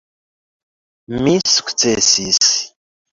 Mi 1.23 1.33
sukcesis. 1.57 2.49